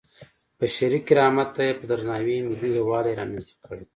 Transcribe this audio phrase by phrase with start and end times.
[0.59, 3.83] بشري کرامت ته یې په درناوي ملي یووالی رامنځته کړی.